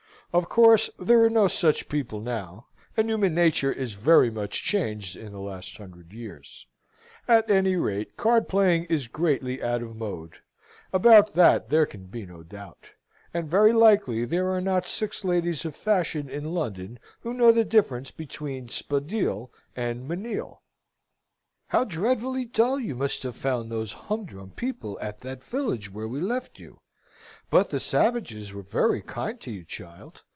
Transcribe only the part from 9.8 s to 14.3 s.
of mode: about that there can be no doubt: and very likely